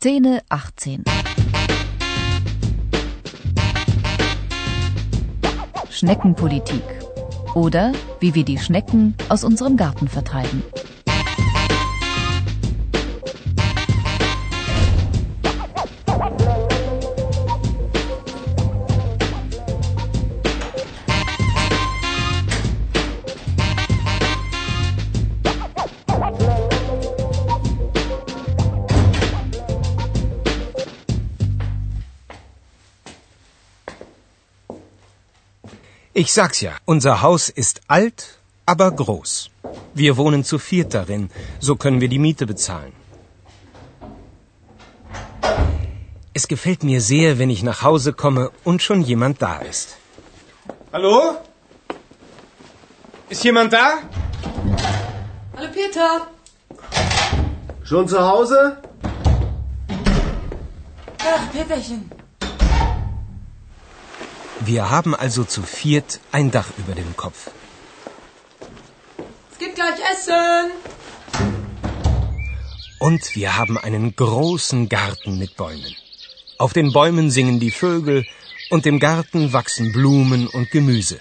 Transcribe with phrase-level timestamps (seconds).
[0.00, 1.04] Szene 18
[5.90, 6.82] Schneckenpolitik
[7.54, 10.62] oder wie wir die Schnecken aus unserem Garten vertreiben.
[36.14, 39.48] Ich sag's ja, unser Haus ist alt, aber groß.
[39.94, 42.92] Wir wohnen zu viert darin, so können wir die Miete bezahlen.
[46.34, 49.96] Es gefällt mir sehr, wenn ich nach Hause komme und schon jemand da ist.
[50.92, 51.38] Hallo?
[53.30, 54.00] Ist jemand da?
[55.56, 56.26] Hallo Peter.
[57.84, 58.76] Schon zu Hause?
[61.18, 62.10] Ach, Peterchen.
[64.64, 67.50] Wir haben also zu viert ein Dach über dem Kopf.
[69.50, 70.70] Es gibt gleich Essen.
[73.00, 75.96] Und wir haben einen großen Garten mit Bäumen.
[76.58, 78.24] Auf den Bäumen singen die Vögel
[78.70, 81.18] und im Garten wachsen Blumen und Gemüse.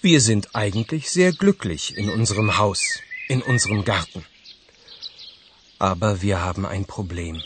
[0.00, 4.24] Wir sind eigentlich sehr glücklich in unserem Haus, in unserem Garten.
[5.78, 7.42] Aber wir haben ein Problem.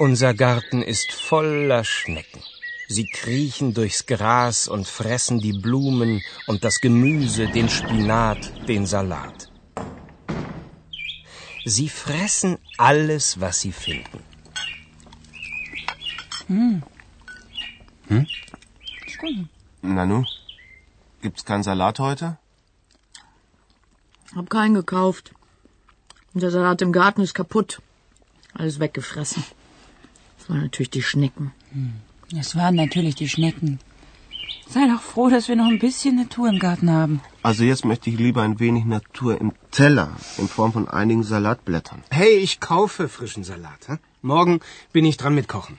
[0.00, 2.42] Unser Garten ist voller Schnecken.
[2.90, 9.52] Sie kriechen durchs Gras und fressen die Blumen und das Gemüse, den Spinat, den Salat.
[11.66, 14.20] Sie fressen alles, was sie finden.
[19.82, 20.24] Nanu,
[21.20, 22.38] gibt's keinen Salat heute?
[24.34, 25.34] Hab keinen gekauft.
[26.32, 27.82] Und der Salat im Garten ist kaputt.
[28.54, 29.44] Alles weggefressen.
[30.38, 31.52] Das waren natürlich die Schnecken.
[32.36, 33.78] Es waren natürlich die Schnecken.
[34.68, 37.22] Sei doch froh, dass wir noch ein bisschen Natur im Garten haben.
[37.42, 42.02] Also jetzt möchte ich lieber ein wenig Natur im Teller in Form von einigen Salatblättern.
[42.10, 43.88] Hey, ich kaufe frischen Salat.
[43.88, 43.96] Hä?
[44.20, 44.60] Morgen
[44.92, 45.78] bin ich dran mit Kochen.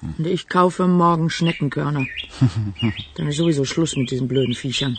[0.00, 2.06] Und ich kaufe morgen Schneckenkörner.
[3.16, 4.96] Dann ist sowieso Schluss mit diesen blöden Viechern.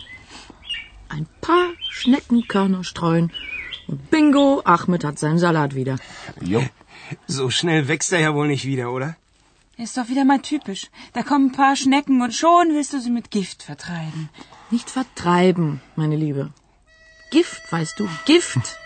[1.08, 3.32] Ein paar Schneckenkörner streuen.
[3.88, 5.96] Und bingo, Ahmed hat seinen Salat wieder.
[6.40, 6.62] Jo.
[7.26, 9.16] So schnell wächst er ja wohl nicht wieder, oder?
[9.78, 10.90] Ist doch wieder mal typisch.
[11.12, 14.28] Da kommen ein paar Schnecken und schon willst du sie mit Gift vertreiben.
[14.70, 16.52] Nicht vertreiben, meine Liebe.
[17.30, 18.78] Gift, weißt du, Gift.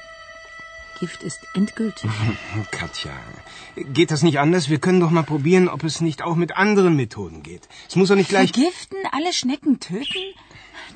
[1.00, 2.10] Gift ist endgültig.
[2.70, 3.12] Katja,
[3.76, 4.70] geht das nicht anders?
[4.70, 7.68] Wir können doch mal probieren, ob es nicht auch mit anderen Methoden geht.
[7.88, 8.52] Es muss doch nicht gleich...
[8.52, 10.34] Vergiften, alle Schnecken töten?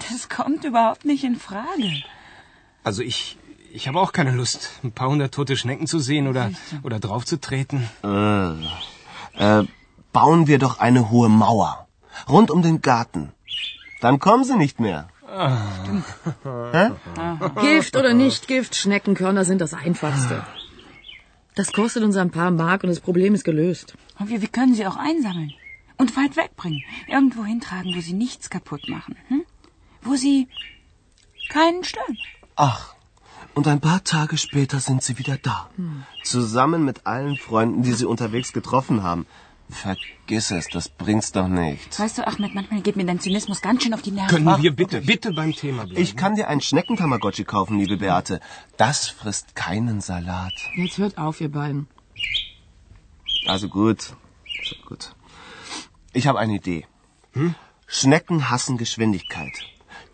[0.08, 2.02] Das kommt überhaupt nicht in Frage.
[2.84, 3.36] Also ich,
[3.72, 6.50] ich habe auch keine Lust, ein paar hundert tote Schnecken zu sehen oder,
[6.82, 7.86] oder draufzutreten.
[8.02, 9.66] Äh, äh,
[10.12, 11.86] bauen wir doch eine hohe Mauer.
[12.28, 13.32] Rund um den Garten.
[14.00, 15.08] Dann kommen sie nicht mehr.
[17.60, 20.42] Gift oder nicht Gift, Schneckenkörner sind das Einfachste.
[21.54, 23.94] Das kostet uns ein paar Mark und das Problem ist gelöst.
[24.18, 25.52] Und wir, wir können sie auch einsammeln
[25.98, 26.82] und weit wegbringen.
[27.06, 29.16] Irgendwo hintragen, wo sie nichts kaputt machen.
[29.28, 29.44] Hm?
[30.02, 30.48] Wo sie
[31.50, 32.16] keinen stören.
[32.56, 32.94] Ach,
[33.54, 35.68] und ein paar Tage später sind sie wieder da.
[36.22, 39.26] Zusammen mit allen Freunden, die sie unterwegs getroffen haben.
[39.70, 41.98] Vergiss es, das bringt's doch nicht.
[41.98, 44.28] Weißt du, Ahmed, manchmal geht mir dein Zynismus ganz schön auf die Nerven.
[44.28, 46.00] Können wir bitte, bitte beim Thema bleiben?
[46.00, 48.40] Ich kann dir einen Schneckentamagotchi kaufen, liebe Beate.
[48.76, 50.52] Das frisst keinen Salat.
[50.76, 51.88] Jetzt hört auf, ihr beiden.
[53.46, 54.14] Also gut.
[54.64, 55.14] So gut.
[56.12, 56.86] Ich habe eine Idee.
[57.86, 59.52] Schnecken hassen Geschwindigkeit.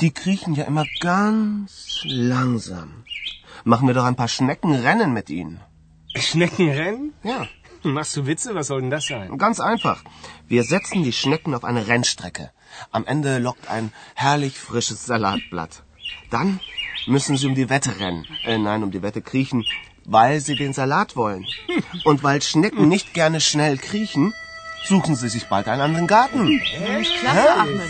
[0.01, 3.05] Die kriechen ja immer ganz langsam.
[3.65, 5.61] Machen wir doch ein paar Schneckenrennen mit ihnen.
[6.15, 7.15] Schneckenrennen?
[7.23, 7.47] Ja,
[7.83, 8.55] Machst du Witze?
[8.55, 9.37] Was soll denn das sein?
[9.39, 10.03] ganz einfach.
[10.49, 12.51] Wir setzen die Schnecken auf eine Rennstrecke.
[12.91, 15.83] Am Ende lockt ein herrlich frisches Salatblatt.
[16.31, 16.61] Dann
[17.07, 18.27] müssen sie um die Wette rennen.
[18.45, 19.65] Äh, nein, um die Wette kriechen,
[20.05, 21.47] weil sie den Salat wollen.
[22.05, 24.35] Und weil Schnecken nicht gerne schnell kriechen,
[24.85, 26.61] suchen sie sich bald einen anderen Garten.
[27.21, 27.81] Klasse, Ahmed.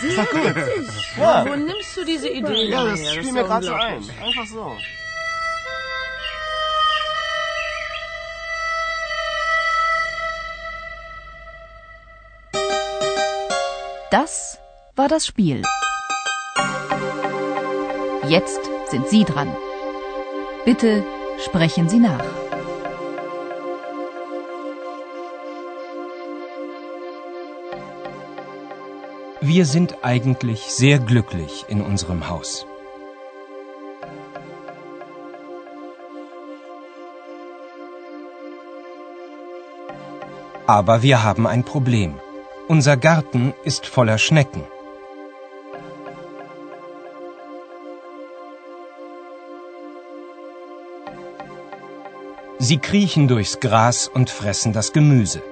[1.18, 4.02] Ja, Wo nimmst du diese Idee ja das fiel ist mir ja gerade so ein.
[4.22, 4.76] Einfach so.
[14.18, 14.58] Das
[14.94, 15.60] war das Spiel.
[18.26, 19.54] Jetzt sind Sie dran.
[20.64, 21.04] Bitte
[21.44, 22.24] sprechen Sie nach.
[29.42, 32.66] Wir sind eigentlich sehr glücklich in unserem Haus.
[40.66, 42.14] Aber wir haben ein Problem.
[42.68, 44.64] Unser Garten ist voller Schnecken.
[52.58, 55.42] Sie kriechen durchs Gras und fressen das Gemüse.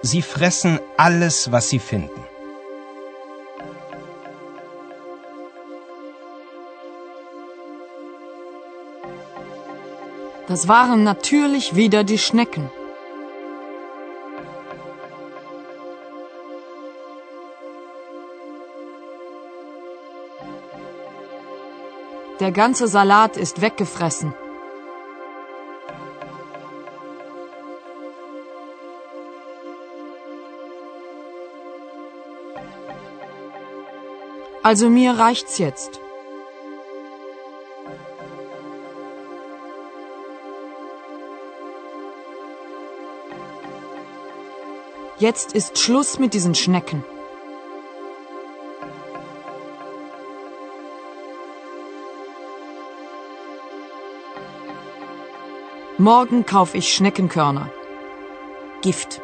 [0.00, 2.27] Sie fressen alles, was sie finden.
[10.46, 12.70] Das waren natürlich wieder die Schnecken.
[22.40, 24.32] Der ganze Salat ist weggefressen.
[34.62, 36.00] Also mir reicht's jetzt.
[45.20, 47.04] Jetzt ist Schluss mit diesen Schnecken.
[55.98, 57.68] Morgen kaufe ich Schneckenkörner.
[58.80, 59.20] Gift.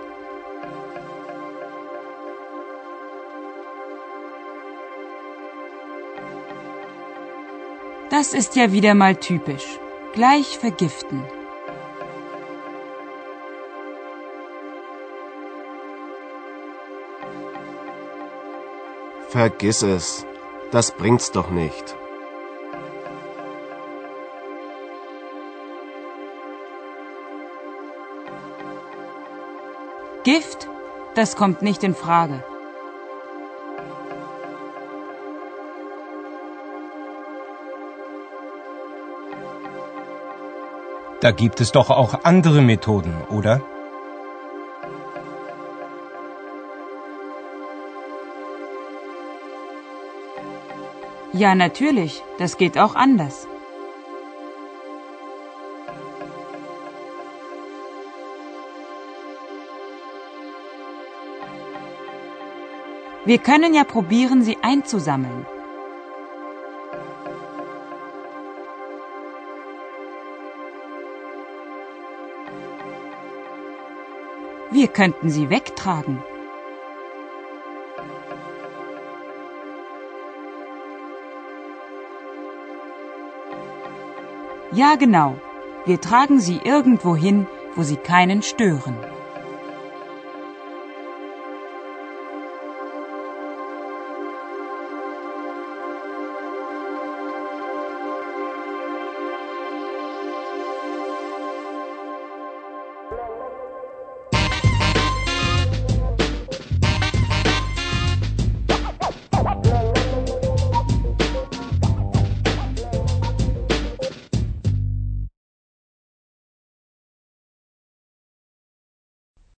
[8.10, 9.78] Das ist ja wieder mal typisch.
[10.12, 11.22] Gleich vergiften.
[19.34, 20.24] Vergiss es.
[20.70, 21.96] Das bringt's doch nicht.
[30.22, 30.68] Gift?
[31.16, 32.44] Das kommt nicht in Frage.
[41.20, 43.62] Da gibt es doch auch andere Methoden, oder?
[51.36, 52.22] Ja, natürlich.
[52.38, 53.48] Das geht auch anders.
[63.24, 65.44] Wir können ja probieren, sie einzusammeln.
[74.70, 76.22] Wir könnten sie wegtragen.
[84.74, 85.36] Ja, genau.
[85.86, 88.96] Wir tragen sie irgendwo hin, wo sie keinen stören.